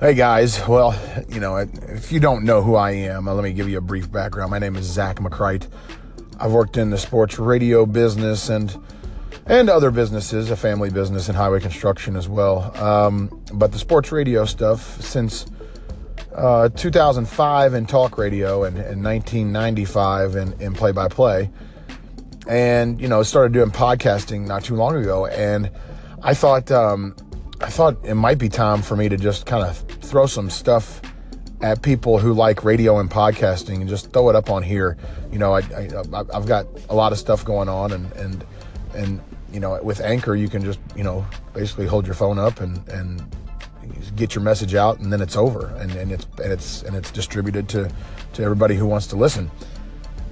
Hey 0.00 0.14
guys, 0.14 0.66
well, 0.66 0.98
you 1.28 1.40
know, 1.40 1.58
if 1.58 2.10
you 2.10 2.20
don't 2.20 2.42
know 2.44 2.62
who 2.62 2.74
I 2.74 2.92
am, 2.92 3.28
uh, 3.28 3.34
let 3.34 3.44
me 3.44 3.52
give 3.52 3.68
you 3.68 3.76
a 3.76 3.82
brief 3.82 4.10
background. 4.10 4.50
My 4.50 4.58
name 4.58 4.74
is 4.76 4.86
Zach 4.86 5.16
McCrite. 5.16 5.66
I've 6.38 6.52
worked 6.52 6.78
in 6.78 6.88
the 6.88 6.96
sports 6.96 7.38
radio 7.38 7.84
business 7.84 8.48
and 8.48 8.74
and 9.44 9.68
other 9.68 9.90
businesses, 9.90 10.50
a 10.50 10.56
family 10.56 10.88
business 10.88 11.28
and 11.28 11.36
highway 11.36 11.60
construction 11.60 12.16
as 12.16 12.30
well. 12.30 12.74
Um, 12.82 13.44
but 13.52 13.72
the 13.72 13.78
sports 13.78 14.10
radio 14.10 14.46
stuff 14.46 15.02
since 15.02 15.44
uh, 16.34 16.70
2005 16.70 17.74
in 17.74 17.84
talk 17.84 18.16
radio 18.16 18.64
and, 18.64 18.78
and 18.78 19.04
1995 19.04 20.34
in, 20.34 20.52
in 20.62 20.72
play-by-play, 20.72 21.50
and 22.48 22.98
you 22.98 23.06
know 23.06 23.22
started 23.22 23.52
doing 23.52 23.70
podcasting 23.70 24.46
not 24.46 24.64
too 24.64 24.76
long 24.76 24.96
ago. 24.96 25.26
And 25.26 25.70
I 26.22 26.32
thought 26.32 26.70
um, 26.70 27.14
I 27.60 27.68
thought 27.68 27.96
it 28.04 28.14
might 28.14 28.38
be 28.38 28.48
time 28.48 28.82
for 28.82 28.96
me 28.96 29.08
to 29.08 29.16
just 29.16 29.46
kind 29.46 29.64
of 29.64 29.76
throw 29.78 30.26
some 30.26 30.48
stuff 30.48 31.00
at 31.60 31.82
people 31.82 32.18
who 32.18 32.32
like 32.32 32.64
radio 32.64 32.98
and 33.00 33.10
podcasting 33.10 33.80
and 33.80 33.88
just 33.88 34.12
throw 34.12 34.30
it 34.30 34.36
up 34.36 34.50
on 34.50 34.62
here. 34.62 34.96
You 35.30 35.38
know, 35.38 35.54
I, 35.54 35.60
have 35.60 36.46
got 36.46 36.66
a 36.88 36.94
lot 36.94 37.12
of 37.12 37.18
stuff 37.18 37.44
going 37.44 37.68
on 37.68 37.92
and 37.92 38.10
and 38.12 38.44
and 38.94 39.20
you 39.52 39.60
know 39.60 39.80
with 39.82 40.00
Anchor 40.00 40.34
you 40.34 40.48
can 40.48 40.64
just 40.64 40.80
you 40.96 41.04
know 41.04 41.26
basically 41.52 41.86
hold 41.86 42.06
your 42.06 42.14
phone 42.14 42.38
up 42.38 42.60
and 42.60 42.86
and 42.88 43.36
get 44.16 44.34
your 44.34 44.42
message 44.42 44.74
out 44.74 44.98
and 44.98 45.12
then 45.12 45.20
it's 45.20 45.36
over 45.36 45.66
and, 45.78 45.90
and 45.92 46.12
it's 46.12 46.26
and 46.42 46.52
it's 46.52 46.82
and 46.82 46.96
it's 46.96 47.10
distributed 47.10 47.68
to 47.68 47.90
to 48.32 48.42
everybody 48.42 48.74
who 48.74 48.86
wants 48.86 49.06
to 49.08 49.16
listen. 49.16 49.50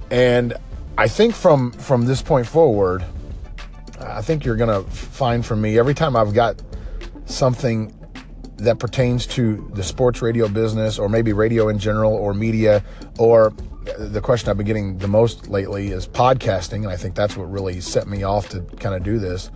And 0.09 0.55
I 0.97 1.07
think 1.07 1.35
from 1.35 1.71
from 1.73 2.05
this 2.05 2.23
point 2.23 2.47
forward, 2.47 3.05
I 3.99 4.21
think 4.23 4.45
you're 4.45 4.55
gonna 4.55 4.81
find 4.83 5.45
from 5.45 5.61
me 5.61 5.77
every 5.77 5.93
time 5.93 6.15
I've 6.15 6.33
got 6.33 6.61
something 7.29 7.95
that 8.57 8.79
pertains 8.79 9.25
to 9.25 9.69
the 9.73 9.83
sports 9.83 10.21
radio 10.21 10.47
business 10.47 10.99
or 10.99 11.07
maybe 11.07 11.31
radio 11.31 11.69
in 11.69 11.79
general 11.79 12.13
or 12.13 12.33
media 12.33 12.83
or 13.17 13.53
the 13.97 14.21
question 14.21 14.49
I've 14.49 14.57
been 14.57 14.65
getting 14.65 14.97
the 14.97 15.07
most 15.07 15.47
lately 15.47 15.89
is 15.89 16.07
podcasting. 16.07 16.83
And 16.83 16.89
I 16.89 16.97
think 16.97 17.15
that's 17.15 17.37
what 17.37 17.49
really 17.49 17.79
set 17.81 18.07
me 18.07 18.23
off 18.23 18.49
to 18.49 18.61
kind 18.61 18.95
of 18.95 19.03
do 19.03 19.19
this 19.19 19.49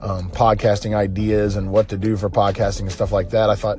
um, 0.00 0.30
podcasting 0.30 0.96
ideas 0.96 1.56
and 1.56 1.70
what 1.70 1.88
to 1.88 1.98
do 1.98 2.16
for 2.16 2.30
podcasting 2.30 2.82
and 2.82 2.92
stuff 2.92 3.12
like 3.12 3.30
that. 3.30 3.50
I 3.50 3.54
thought, 3.54 3.78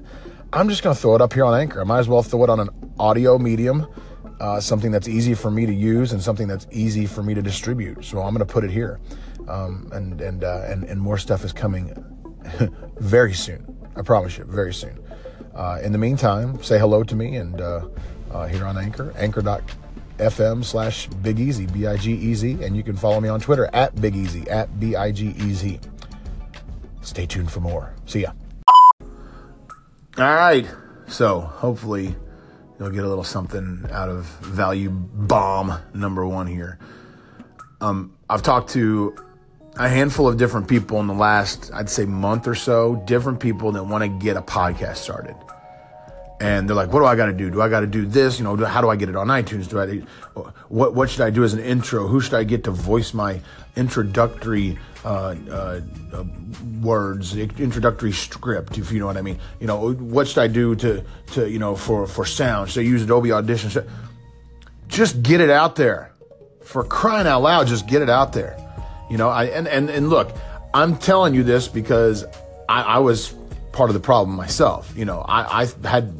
I'm 0.53 0.69
just 0.69 0.83
going 0.83 0.95
to 0.95 1.01
throw 1.01 1.15
it 1.15 1.21
up 1.21 1.33
here 1.33 1.45
on 1.45 1.59
Anchor. 1.59 1.81
I 1.81 1.83
might 1.83 1.99
as 1.99 2.07
well 2.07 2.23
throw 2.23 2.43
it 2.43 2.49
on 2.49 2.59
an 2.59 2.69
audio 2.99 3.37
medium, 3.37 3.87
uh, 4.39 4.59
something 4.59 4.91
that's 4.91 5.07
easy 5.07 5.33
for 5.33 5.51
me 5.51 5.65
to 5.65 5.73
use 5.73 6.11
and 6.11 6.21
something 6.21 6.47
that's 6.47 6.67
easy 6.71 7.05
for 7.05 7.23
me 7.23 7.33
to 7.33 7.41
distribute. 7.41 8.03
So 8.05 8.19
I'm 8.19 8.33
going 8.33 8.45
to 8.45 8.51
put 8.51 8.63
it 8.63 8.71
here. 8.71 8.99
Um, 9.47 9.89
and, 9.91 10.21
and, 10.21 10.43
uh, 10.43 10.63
and, 10.67 10.83
and 10.83 11.01
more 11.01 11.17
stuff 11.17 11.43
is 11.43 11.53
coming 11.53 11.93
very 12.99 13.33
soon. 13.33 13.77
I 13.95 14.01
promise 14.01 14.37
you, 14.37 14.45
very 14.45 14.73
soon. 14.73 14.97
Uh, 15.55 15.79
in 15.83 15.91
the 15.91 15.97
meantime, 15.97 16.61
say 16.63 16.79
hello 16.79 17.03
to 17.03 17.15
me 17.15 17.35
and 17.35 17.59
uh, 17.59 17.87
uh, 18.31 18.47
here 18.47 18.65
on 18.65 18.77
Anchor, 18.77 19.13
anchor.fm 19.17 20.63
slash 20.63 21.07
Big 21.07 21.39
Easy, 21.39 21.65
B 21.65 21.85
I 21.85 21.97
G 21.97 22.13
E 22.13 22.33
Z. 22.33 22.63
And 22.63 22.77
you 22.77 22.83
can 22.83 22.95
follow 22.95 23.19
me 23.19 23.29
on 23.29 23.39
Twitter 23.39 23.69
at 23.73 23.99
Big 23.99 24.15
Easy, 24.15 24.49
at 24.49 24.79
B 24.79 24.95
I 24.95 25.11
G 25.11 25.35
E 25.37 25.53
Z. 25.53 25.79
Stay 27.01 27.25
tuned 27.25 27.51
for 27.51 27.59
more. 27.59 27.93
See 28.05 28.21
ya. 28.21 28.31
All 30.17 30.35
right. 30.35 30.65
So 31.07 31.39
hopefully 31.41 32.15
you'll 32.79 32.91
get 32.91 33.03
a 33.03 33.07
little 33.07 33.23
something 33.23 33.85
out 33.91 34.09
of 34.09 34.25
value 34.41 34.89
bomb 34.89 35.77
number 35.93 36.25
one 36.25 36.47
here. 36.47 36.79
Um, 37.81 38.15
I've 38.29 38.43
talked 38.43 38.69
to 38.71 39.15
a 39.79 39.87
handful 39.87 40.27
of 40.27 40.35
different 40.35 40.67
people 40.67 40.99
in 40.99 41.07
the 41.07 41.13
last, 41.13 41.71
I'd 41.73 41.89
say, 41.89 42.05
month 42.05 42.47
or 42.47 42.55
so, 42.55 43.01
different 43.07 43.39
people 43.39 43.71
that 43.71 43.83
want 43.85 44.03
to 44.03 44.09
get 44.09 44.35
a 44.35 44.41
podcast 44.41 44.97
started. 44.97 45.35
And 46.41 46.67
they're 46.67 46.75
like, 46.75 46.91
what 46.91 46.99
do 46.99 47.05
I 47.05 47.15
got 47.15 47.27
to 47.27 47.33
do? 47.33 47.49
Do 47.49 47.61
I 47.61 47.69
got 47.69 47.79
to 47.79 47.87
do 47.87 48.05
this? 48.05 48.39
You 48.39 48.43
know, 48.43 48.55
how 48.65 48.81
do 48.81 48.89
I 48.89 48.97
get 48.97 49.09
it 49.09 49.15
on 49.15 49.27
iTunes? 49.27 49.69
Do 49.69 49.79
I, 49.79 49.87
what, 50.67 50.93
what 50.95 51.09
should 51.09 51.21
I 51.21 51.29
do 51.29 51.45
as 51.45 51.53
an 51.53 51.61
intro? 51.61 52.07
Who 52.07 52.19
should 52.19 52.33
I 52.33 52.43
get 52.43 52.65
to 52.65 52.71
voice 52.71 53.13
my 53.13 53.41
introductory 53.77 54.77
uh, 55.05 55.35
uh, 55.49 55.81
words, 56.81 57.35
introductory 57.35 58.11
script, 58.11 58.77
if 58.77 58.91
you 58.91 58.99
know 58.99 59.05
what 59.05 59.17
I 59.17 59.21
mean? 59.21 59.39
You 59.61 59.67
know, 59.67 59.93
what 59.93 60.27
should 60.27 60.39
I 60.39 60.47
do 60.47 60.75
to, 60.75 61.03
to 61.33 61.49
you 61.49 61.59
know, 61.59 61.75
for, 61.75 62.05
for 62.05 62.25
sound? 62.25 62.69
Should 62.69 62.81
I 62.81 62.83
use 62.83 63.01
Adobe 63.01 63.31
Audition? 63.31 63.69
Should, 63.69 63.89
Just 64.89 65.23
get 65.23 65.39
it 65.39 65.49
out 65.49 65.77
there. 65.77 66.11
For 66.63 66.83
crying 66.83 67.27
out 67.27 67.41
loud, 67.41 67.67
just 67.67 67.87
get 67.87 68.01
it 68.01 68.09
out 68.09 68.33
there. 68.33 68.57
You 69.09 69.17
know, 69.17 69.29
I 69.29 69.45
and 69.45 69.67
and, 69.67 69.89
and 69.89 70.09
look, 70.09 70.35
I'm 70.73 70.97
telling 70.97 71.33
you 71.33 71.43
this 71.43 71.67
because 71.67 72.25
I, 72.67 72.81
I 72.81 72.97
was 72.99 73.33
part 73.71 73.89
of 73.89 73.93
the 73.93 73.99
problem 73.99 74.35
myself. 74.35 74.93
You 74.95 75.05
know, 75.05 75.21
I, 75.21 75.63
I 75.63 75.87
had 75.87 76.13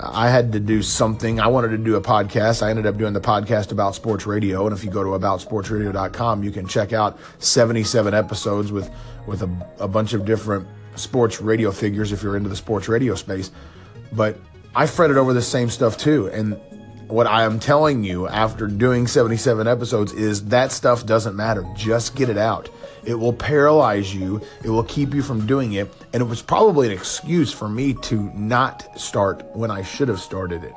I 0.00 0.28
had 0.28 0.52
to 0.52 0.60
do 0.60 0.82
something. 0.82 1.40
I 1.40 1.48
wanted 1.48 1.68
to 1.68 1.78
do 1.78 1.96
a 1.96 2.00
podcast. 2.00 2.62
I 2.62 2.70
ended 2.70 2.86
up 2.86 2.96
doing 2.96 3.12
the 3.12 3.20
podcast 3.20 3.72
about 3.72 3.94
sports 3.94 4.26
radio. 4.26 4.66
And 4.66 4.76
if 4.76 4.84
you 4.84 4.90
go 4.90 5.02
to 5.02 5.10
aboutsportsradio.com, 5.10 6.42
you 6.42 6.50
can 6.50 6.66
check 6.66 6.92
out 6.92 7.18
77 7.38 8.14
episodes 8.14 8.72
with, 8.72 8.90
with 9.26 9.42
a, 9.42 9.66
a 9.78 9.88
bunch 9.88 10.12
of 10.12 10.24
different 10.24 10.66
sports 10.96 11.40
radio 11.40 11.70
figures 11.70 12.12
if 12.12 12.22
you're 12.22 12.36
into 12.36 12.48
the 12.48 12.56
sports 12.56 12.88
radio 12.88 13.14
space. 13.14 13.50
But 14.12 14.38
I 14.74 14.86
fretted 14.86 15.16
over 15.16 15.32
the 15.32 15.42
same 15.42 15.70
stuff 15.70 15.96
too. 15.96 16.28
And 16.28 16.60
what 17.08 17.26
I 17.26 17.44
am 17.44 17.58
telling 17.58 18.04
you 18.04 18.26
after 18.26 18.66
doing 18.66 19.06
77 19.06 19.66
episodes 19.68 20.12
is 20.12 20.46
that 20.46 20.72
stuff 20.72 21.06
doesn't 21.06 21.36
matter. 21.36 21.64
Just 21.74 22.16
get 22.16 22.28
it 22.28 22.38
out. 22.38 22.68
It 23.04 23.14
will 23.14 23.32
paralyze 23.32 24.14
you. 24.14 24.40
It 24.64 24.70
will 24.70 24.84
keep 24.84 25.14
you 25.14 25.22
from 25.22 25.46
doing 25.46 25.74
it. 25.74 25.92
And 26.12 26.20
it 26.20 26.26
was 26.26 26.42
probably 26.42 26.86
an 26.86 26.92
excuse 26.92 27.52
for 27.52 27.68
me 27.68 27.94
to 27.94 28.30
not 28.34 28.98
start 28.98 29.44
when 29.54 29.70
I 29.70 29.82
should 29.82 30.08
have 30.08 30.20
started 30.20 30.64
it. 30.64 30.74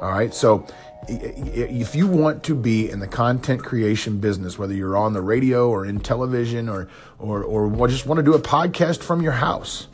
All 0.00 0.10
right. 0.10 0.34
So 0.34 0.66
if 1.08 1.94
you 1.94 2.06
want 2.06 2.42
to 2.44 2.54
be 2.54 2.90
in 2.90 2.98
the 2.98 3.06
content 3.06 3.62
creation 3.62 4.18
business, 4.18 4.58
whether 4.58 4.74
you're 4.74 4.96
on 4.96 5.12
the 5.12 5.22
radio 5.22 5.70
or 5.70 5.86
in 5.86 6.00
television 6.00 6.68
or, 6.68 6.88
or, 7.18 7.44
or 7.44 7.88
just 7.88 8.06
want 8.06 8.18
to 8.18 8.24
do 8.24 8.34
a 8.34 8.40
podcast 8.40 9.02
from 9.02 9.22
your 9.22 9.32
house, 9.32 9.86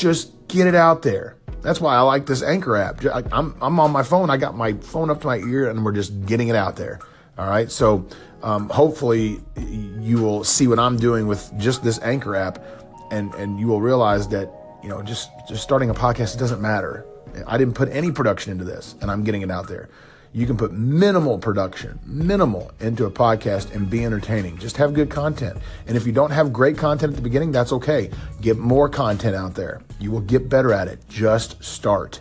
just 0.00 0.32
get 0.48 0.66
it 0.66 0.74
out 0.74 1.02
there. 1.02 1.36
That's 1.62 1.80
why 1.80 1.96
I 1.96 2.00
like 2.00 2.26
this 2.26 2.42
Anchor 2.42 2.76
app. 2.76 3.04
I'm, 3.32 3.56
I'm 3.60 3.80
on 3.80 3.90
my 3.90 4.02
phone. 4.02 4.30
I 4.30 4.36
got 4.36 4.56
my 4.56 4.74
phone 4.74 5.10
up 5.10 5.20
to 5.22 5.26
my 5.26 5.38
ear 5.38 5.68
and 5.68 5.84
we're 5.84 5.92
just 5.92 6.26
getting 6.26 6.48
it 6.48 6.56
out 6.56 6.76
there. 6.76 7.00
All 7.38 7.48
right. 7.48 7.70
So 7.70 8.06
um, 8.42 8.68
hopefully 8.68 9.40
you 9.56 10.18
will 10.18 10.44
see 10.44 10.68
what 10.68 10.78
I'm 10.78 10.96
doing 10.96 11.26
with 11.26 11.50
just 11.58 11.82
this 11.82 12.00
Anchor 12.02 12.36
app 12.36 12.62
and, 13.10 13.34
and 13.34 13.58
you 13.58 13.66
will 13.66 13.80
realize 13.80 14.28
that, 14.28 14.48
you 14.82 14.88
know, 14.88 15.02
just, 15.02 15.30
just 15.48 15.62
starting 15.62 15.90
a 15.90 15.94
podcast, 15.94 16.36
it 16.36 16.38
doesn't 16.38 16.60
matter. 16.60 17.04
I 17.46 17.58
didn't 17.58 17.74
put 17.74 17.88
any 17.88 18.12
production 18.12 18.52
into 18.52 18.64
this 18.64 18.94
and 19.00 19.10
I'm 19.10 19.24
getting 19.24 19.42
it 19.42 19.50
out 19.50 19.66
there. 19.66 19.88
You 20.32 20.46
can 20.46 20.56
put 20.56 20.72
minimal 20.72 21.38
production, 21.38 21.98
minimal 22.04 22.70
into 22.80 23.06
a 23.06 23.10
podcast 23.10 23.74
and 23.74 23.88
be 23.88 24.04
entertaining. 24.04 24.58
Just 24.58 24.76
have 24.76 24.92
good 24.92 25.10
content. 25.10 25.58
And 25.86 25.96
if 25.96 26.06
you 26.06 26.12
don't 26.12 26.30
have 26.30 26.52
great 26.52 26.76
content 26.76 27.12
at 27.12 27.16
the 27.16 27.22
beginning, 27.22 27.52
that's 27.52 27.72
okay. 27.72 28.10
Get 28.40 28.58
more 28.58 28.88
content 28.88 29.34
out 29.34 29.54
there. 29.54 29.80
You 29.98 30.10
will 30.10 30.20
get 30.20 30.48
better 30.48 30.72
at 30.72 30.88
it. 30.88 31.00
Just 31.08 31.62
start. 31.64 32.20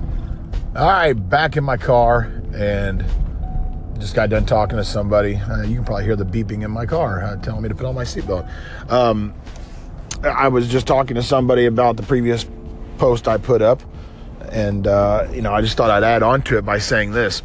All 0.00 0.86
right, 0.86 1.12
back 1.12 1.56
in 1.56 1.64
my 1.64 1.76
car 1.76 2.30
and 2.54 3.04
just 3.98 4.14
got 4.14 4.30
done 4.30 4.46
talking 4.46 4.76
to 4.76 4.84
somebody. 4.84 5.36
Uh, 5.36 5.62
you 5.62 5.76
can 5.76 5.84
probably 5.84 6.04
hear 6.04 6.16
the 6.16 6.24
beeping 6.24 6.64
in 6.64 6.70
my 6.70 6.86
car 6.86 7.22
uh, 7.22 7.36
telling 7.36 7.62
me 7.62 7.68
to 7.68 7.74
put 7.74 7.86
on 7.86 7.94
my 7.94 8.04
seatbelt. 8.04 8.48
Um, 8.90 9.34
I 10.22 10.48
was 10.48 10.68
just 10.68 10.86
talking 10.86 11.14
to 11.16 11.22
somebody 11.22 11.66
about 11.66 11.96
the 11.96 12.02
previous 12.02 12.46
post 12.98 13.28
I 13.28 13.36
put 13.36 13.62
up 13.62 13.82
and, 14.50 14.86
uh, 14.86 15.28
you 15.32 15.42
know, 15.42 15.52
I 15.52 15.60
just 15.60 15.76
thought 15.76 15.90
I'd 15.90 16.04
add 16.04 16.22
on 16.22 16.42
to 16.42 16.58
it 16.58 16.64
by 16.64 16.78
saying 16.78 17.12
this. 17.12 17.42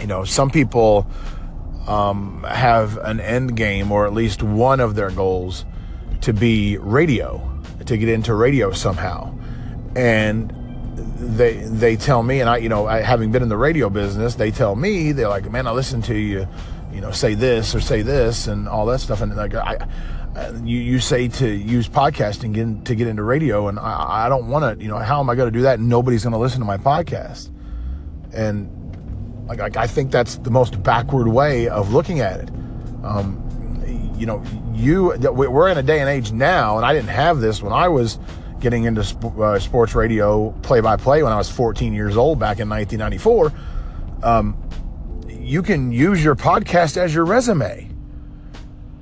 You 0.00 0.06
know, 0.06 0.24
some 0.24 0.50
people 0.50 1.06
um, 1.86 2.44
have 2.48 2.96
an 2.98 3.20
end 3.20 3.56
game, 3.56 3.90
or 3.92 4.06
at 4.06 4.12
least 4.12 4.42
one 4.42 4.80
of 4.80 4.94
their 4.94 5.10
goals, 5.10 5.64
to 6.22 6.32
be 6.32 6.78
radio, 6.78 7.60
to 7.86 7.96
get 7.96 8.08
into 8.08 8.34
radio 8.34 8.72
somehow. 8.72 9.36
And 9.96 10.52
they 11.18 11.54
they 11.54 11.96
tell 11.96 12.22
me, 12.22 12.40
and 12.40 12.48
I, 12.48 12.58
you 12.58 12.68
know, 12.68 12.86
I, 12.86 13.00
having 13.00 13.32
been 13.32 13.42
in 13.42 13.48
the 13.48 13.56
radio 13.56 13.90
business, 13.90 14.36
they 14.36 14.50
tell 14.50 14.76
me 14.76 15.12
they're 15.12 15.28
like, 15.28 15.50
man, 15.50 15.66
I 15.66 15.72
listen 15.72 16.02
to 16.02 16.14
you, 16.16 16.46
you 16.98 17.02
know, 17.02 17.12
say 17.12 17.34
this 17.34 17.76
or 17.76 17.80
say 17.80 18.02
this 18.02 18.48
and 18.48 18.68
all 18.68 18.84
that 18.86 18.98
stuff, 18.98 19.20
and 19.20 19.36
like 19.36 19.54
I, 19.54 19.86
you, 20.64 20.78
you 20.78 20.98
say 20.98 21.28
to 21.28 21.48
use 21.48 21.88
podcasting 21.88 22.52
get, 22.52 22.86
to 22.86 22.96
get 22.96 23.06
into 23.06 23.22
radio, 23.22 23.68
and 23.68 23.78
I, 23.78 24.26
I 24.26 24.28
don't 24.28 24.48
want 24.48 24.80
to, 24.80 24.82
you 24.84 24.90
know, 24.90 24.98
how 24.98 25.20
am 25.20 25.30
I 25.30 25.36
going 25.36 25.46
to 25.46 25.56
do 25.56 25.62
that? 25.62 25.78
Nobody's 25.78 26.24
going 26.24 26.32
to 26.32 26.40
listen 26.40 26.58
to 26.58 26.66
my 26.66 26.76
podcast. 26.76 27.50
And 28.32 29.46
like, 29.46 29.60
like, 29.60 29.76
I 29.76 29.86
think 29.86 30.10
that's 30.10 30.38
the 30.38 30.50
most 30.50 30.82
backward 30.82 31.28
way 31.28 31.68
of 31.68 31.92
looking 31.92 32.18
at 32.18 32.40
it. 32.40 32.50
Um, 33.04 33.44
you 34.18 34.26
know, 34.26 34.42
you, 34.74 35.16
we're 35.30 35.68
in 35.68 35.78
a 35.78 35.84
day 35.84 36.00
and 36.00 36.08
age 36.08 36.32
now, 36.32 36.78
and 36.78 36.84
I 36.84 36.94
didn't 36.94 37.10
have 37.10 37.38
this 37.38 37.62
when 37.62 37.72
I 37.72 37.86
was 37.86 38.18
getting 38.58 38.86
into 38.86 39.04
sp- 39.06 39.38
uh, 39.38 39.60
sports 39.60 39.94
radio 39.94 40.50
play 40.62 40.80
by 40.80 40.96
play 40.96 41.22
when 41.22 41.32
I 41.32 41.36
was 41.36 41.48
14 41.48 41.94
years 41.94 42.16
old 42.16 42.40
back 42.40 42.58
in 42.58 42.68
1994. 42.68 43.52
Um, 44.24 44.67
you 45.48 45.62
can 45.62 45.90
use 45.90 46.22
your 46.22 46.36
podcast 46.36 46.96
as 46.96 47.14
your 47.14 47.24
resume 47.24 47.88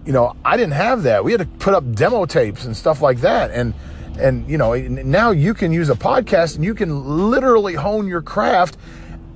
you 0.07 0.13
know, 0.13 0.37
I 0.45 0.57
didn't 0.57 0.75
have 0.75 1.03
that. 1.03 1.25
We 1.25 1.33
had 1.33 1.41
to 1.41 1.47
put 1.47 1.75
up 1.75 1.93
demo 1.93 2.27
tapes 2.27 2.65
and 2.65 2.77
stuff 2.77 3.03
like 3.03 3.19
that. 3.23 3.51
And 3.51 3.75
And, 4.19 4.49
you 4.49 4.57
know, 4.57 4.75
now 4.75 5.31
you 5.31 5.53
can 5.53 5.73
use 5.73 5.91
a 5.91 5.95
podcast 5.95 6.57
and 6.57 6.65
you 6.65 6.75
can 6.75 7.31
literally 7.31 7.75
hone 7.75 8.09
your 8.09 8.23
craft 8.23 8.79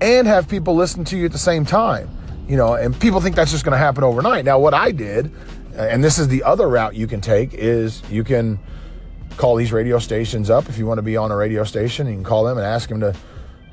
and 0.01 0.27
have 0.27 0.49
people 0.49 0.75
listen 0.75 1.05
to 1.07 1.19
you 1.19 1.27
at 1.27 1.33
the 1.33 1.39
same 1.39 1.67
time. 1.67 2.09
You 2.49 2.57
know, 2.57 2.75
and 2.75 2.99
people 2.99 3.21
think 3.21 3.37
that's 3.37 3.51
just 3.51 3.65
going 3.65 3.73
to 3.73 3.79
happen 3.79 4.03
overnight. 4.05 4.45
Now, 4.45 4.59
what 4.59 4.73
I 4.73 4.91
did, 4.91 5.31
and 5.77 6.03
this 6.03 6.19
is 6.19 6.29
the 6.29 6.43
other 6.45 6.69
route 6.69 6.95
you 6.95 7.07
can 7.07 7.21
take, 7.21 7.53
is 7.53 8.03
you 8.09 8.25
can 8.25 8.59
call 9.37 9.55
these 9.57 9.73
radio 9.73 9.99
stations 9.99 10.51
up 10.51 10.69
if 10.69 10.79
you 10.79 10.87
want 10.87 10.99
to 10.99 11.03
be 11.03 11.17
on 11.17 11.31
a 11.31 11.37
radio 11.37 11.63
station. 11.65 12.07
You 12.07 12.15
can 12.15 12.25
call 12.25 12.45
them 12.45 12.57
and 12.57 12.67
ask 12.67 12.89
them 12.89 13.01
to, 13.01 13.15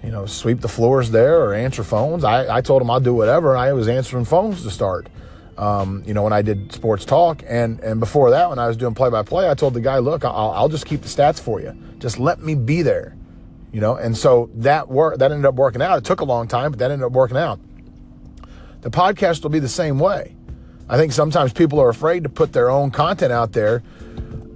you 0.08 0.14
know, 0.14 0.26
sweep 0.26 0.62
the 0.62 0.70
floors 0.70 1.12
there 1.12 1.42
or 1.42 1.54
answer 1.54 1.84
phones. 1.84 2.24
I, 2.24 2.60
I 2.60 2.62
told 2.62 2.82
him 2.82 2.90
I'll 2.90 3.02
do 3.02 3.14
whatever. 3.14 3.58
I 3.58 3.74
was 3.74 3.90
answering 3.90 4.24
phones 4.24 4.64
to 4.64 4.72
start. 4.72 5.10
Um, 5.58 6.02
you 6.06 6.14
know, 6.14 6.24
when 6.24 6.32
I 6.32 6.42
did 6.42 6.72
sports 6.72 7.04
talk, 7.04 7.44
and 7.46 7.82
and 7.82 8.00
before 8.00 8.30
that, 8.30 8.50
when 8.50 8.58
I 8.58 8.68
was 8.70 8.78
doing 8.78 8.96
play 8.96 9.10
by 9.10 9.24
play, 9.24 9.50
I 9.50 9.54
told 9.54 9.74
the 9.74 9.82
guy, 9.82 9.98
"Look, 9.98 10.24
I'll, 10.24 10.52
I'll 10.52 10.70
just 10.70 10.86
keep 10.86 11.02
the 11.02 11.10
stats 11.10 11.42
for 11.42 11.60
you. 11.60 11.78
Just 12.00 12.20
let 12.20 12.40
me 12.40 12.56
be 12.56 12.84
there." 12.84 13.18
You 13.74 13.82
know, 13.82 13.98
and 13.98 14.16
so 14.16 14.50
that 14.56 14.88
work 14.88 15.18
that 15.18 15.30
ended 15.30 15.46
up 15.46 15.56
working 15.56 15.82
out. 15.82 15.98
It 15.98 16.06
took 16.06 16.22
a 16.22 16.26
long 16.26 16.48
time, 16.48 16.72
but 16.72 16.80
that 16.80 16.90
ended 16.90 17.06
up 17.06 17.12
working 17.12 17.36
out. 17.36 17.60
The 18.80 18.90
podcast 18.90 19.44
will 19.44 19.50
be 19.50 19.60
the 19.60 19.68
same 19.68 20.00
way. 20.00 20.38
I 20.88 20.96
think 20.96 21.12
sometimes 21.12 21.52
people 21.52 21.82
are 21.82 21.90
afraid 21.90 22.24
to 22.24 22.30
put 22.30 22.54
their 22.54 22.70
own 22.70 22.92
content 22.92 23.34
out 23.34 23.52
there 23.52 23.84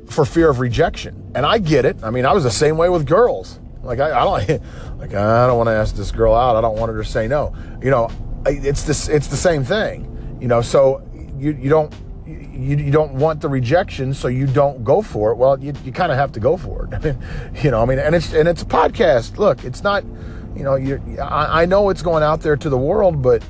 for 0.05 0.23
fear 0.23 0.49
of 0.49 0.61
rejection, 0.61 1.33
and 1.35 1.45
I 1.45 1.57
get 1.57 1.83
it. 1.83 1.97
I 2.03 2.09
mean, 2.09 2.25
I 2.25 2.31
was 2.31 2.45
the 2.45 2.51
same 2.51 2.77
way 2.77 2.87
with 2.87 3.05
girls. 3.05 3.59
Like 3.83 3.99
I, 3.99 4.11
I 4.11 4.23
don't 4.23 4.61
like 4.99 5.13
I 5.13 5.47
don't 5.47 5.57
want 5.57 5.67
to 5.67 5.73
ask 5.73 5.95
this 5.95 6.11
girl 6.11 6.35
out. 6.35 6.55
I 6.55 6.61
don't 6.61 6.77
want 6.77 6.91
her 6.91 7.03
to 7.03 7.09
say 7.09 7.27
no. 7.27 7.55
You 7.81 7.91
know, 7.91 8.09
it's 8.45 8.83
this. 8.83 9.09
It's 9.09 9.27
the 9.27 9.37
same 9.37 9.63
thing 9.63 10.11
you 10.41 10.47
know, 10.47 10.61
so 10.61 11.07
you, 11.37 11.51
you 11.51 11.69
don't 11.69 11.93
you, 12.25 12.77
you 12.77 12.91
don't 12.91 13.13
want 13.13 13.41
the 13.41 13.49
rejection, 13.49 14.13
so 14.13 14.27
you 14.27 14.47
don't 14.47 14.83
go 14.83 15.01
for 15.01 15.31
it. 15.31 15.35
Well, 15.35 15.63
you, 15.63 15.73
you 15.85 15.91
kind 15.91 16.11
of 16.11 16.17
have 16.17 16.31
to 16.33 16.39
go 16.39 16.57
for 16.57 16.89
it. 16.91 17.15
you 17.63 17.71
know, 17.71 17.81
I 17.81 17.85
mean, 17.85 17.99
and 17.99 18.15
it's 18.15 18.33
and 18.33 18.49
it's 18.49 18.63
a 18.63 18.65
podcast. 18.65 19.37
Look, 19.37 19.63
it's 19.63 19.83
not, 19.83 20.03
you 20.55 20.63
know, 20.63 20.75
you 20.75 20.99
I, 21.21 21.61
I 21.61 21.65
know 21.65 21.89
it's 21.89 22.01
going 22.01 22.23
out 22.23 22.41
there 22.41 22.57
to 22.57 22.69
the 22.69 22.77
world, 22.77 23.21
but 23.21 23.43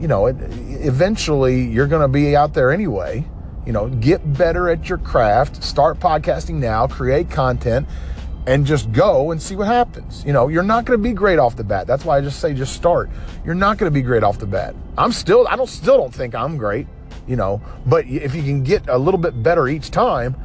you 0.00 0.08
know, 0.08 0.26
it, 0.26 0.36
eventually 0.40 1.62
you're 1.62 1.86
going 1.86 2.02
to 2.02 2.08
be 2.08 2.34
out 2.34 2.54
there 2.54 2.72
anyway. 2.72 3.24
You 3.66 3.72
know, 3.72 3.88
get 3.88 4.36
better 4.36 4.68
at 4.68 4.88
your 4.88 4.98
craft. 4.98 5.62
Start 5.62 6.00
podcasting 6.00 6.54
now. 6.54 6.86
Create 6.86 7.30
content 7.30 7.86
and 8.46 8.66
just 8.66 8.92
go 8.92 9.30
and 9.30 9.40
see 9.40 9.56
what 9.56 9.66
happens. 9.66 10.24
You 10.24 10.32
know, 10.32 10.48
you're 10.48 10.62
not 10.62 10.84
going 10.84 10.98
to 10.98 11.02
be 11.02 11.14
great 11.14 11.38
off 11.38 11.56
the 11.56 11.64
bat. 11.64 11.86
That's 11.86 12.04
why 12.04 12.18
I 12.18 12.20
just 12.20 12.40
say 12.40 12.52
just 12.52 12.74
start. 12.74 13.08
You're 13.44 13.54
not 13.54 13.78
going 13.78 13.90
to 13.90 13.94
be 13.94 14.02
great 14.02 14.22
off 14.22 14.38
the 14.38 14.46
bat. 14.46 14.74
I'm 14.98 15.12
still 15.12 15.46
I 15.48 15.56
don't 15.56 15.68
still 15.68 15.96
don't 15.96 16.14
think 16.14 16.34
I'm 16.34 16.56
great, 16.56 16.86
you 17.26 17.36
know, 17.36 17.62
but 17.86 18.06
if 18.06 18.34
you 18.34 18.42
can 18.42 18.62
get 18.62 18.88
a 18.88 18.98
little 18.98 19.18
bit 19.18 19.42
better 19.42 19.68
each 19.68 19.90
time, 19.90 20.36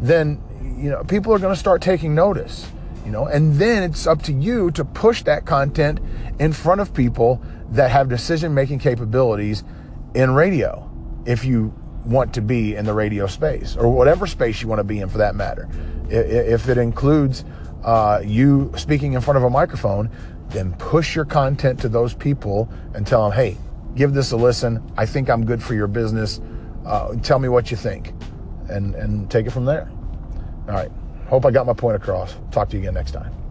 then 0.00 0.40
you 0.78 0.90
know, 0.90 1.02
people 1.02 1.32
are 1.32 1.38
going 1.38 1.52
to 1.52 1.58
start 1.58 1.82
taking 1.82 2.14
notice, 2.14 2.70
you 3.04 3.10
know, 3.10 3.26
and 3.26 3.54
then 3.54 3.82
it's 3.82 4.06
up 4.06 4.22
to 4.22 4.32
you 4.32 4.70
to 4.72 4.84
push 4.84 5.24
that 5.24 5.44
content 5.44 5.98
in 6.38 6.52
front 6.52 6.80
of 6.80 6.94
people 6.94 7.42
that 7.70 7.90
have 7.90 8.08
decision-making 8.08 8.78
capabilities 8.78 9.64
in 10.14 10.30
radio. 10.30 10.88
If 11.26 11.44
you 11.44 11.74
want 12.08 12.34
to 12.34 12.40
be 12.40 12.74
in 12.74 12.86
the 12.86 12.94
radio 12.94 13.26
space 13.26 13.76
or 13.76 13.88
whatever 13.88 14.26
space 14.26 14.62
you 14.62 14.68
want 14.68 14.78
to 14.78 14.84
be 14.84 15.00
in 15.00 15.08
for 15.08 15.18
that 15.18 15.34
matter. 15.34 15.68
If 16.08 16.68
it 16.68 16.78
includes 16.78 17.44
uh, 17.84 18.22
you 18.24 18.72
speaking 18.76 19.12
in 19.12 19.20
front 19.20 19.36
of 19.36 19.44
a 19.44 19.50
microphone, 19.50 20.10
then 20.48 20.72
push 20.74 21.14
your 21.14 21.24
content 21.24 21.80
to 21.80 21.88
those 21.88 22.14
people 22.14 22.70
and 22.94 23.06
tell 23.06 23.28
them, 23.28 23.36
hey, 23.36 23.56
give 23.94 24.14
this 24.14 24.32
a 24.32 24.36
listen. 24.36 24.82
I 24.96 25.04
think 25.06 25.28
I'm 25.28 25.44
good 25.44 25.62
for 25.62 25.74
your 25.74 25.86
business. 25.86 26.40
Uh, 26.86 27.14
tell 27.16 27.38
me 27.38 27.48
what 27.48 27.70
you 27.70 27.76
think 27.76 28.14
and, 28.70 28.94
and 28.94 29.30
take 29.30 29.46
it 29.46 29.50
from 29.50 29.66
there. 29.66 29.90
All 30.68 30.74
right. 30.74 30.90
Hope 31.28 31.44
I 31.44 31.50
got 31.50 31.66
my 31.66 31.74
point 31.74 31.96
across. 31.96 32.34
Talk 32.50 32.70
to 32.70 32.76
you 32.76 32.82
again 32.82 32.94
next 32.94 33.12
time. 33.12 33.47